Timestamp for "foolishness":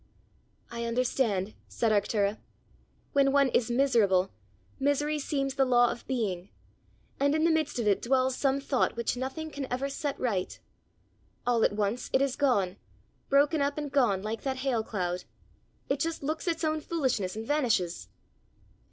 16.81-17.35